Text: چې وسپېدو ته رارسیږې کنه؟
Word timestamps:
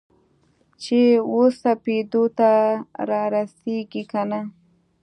چې 0.83 0.99
وسپېدو 1.33 2.23
ته 2.37 2.51
رارسیږې 3.09 4.03
کنه؟ 4.11 4.41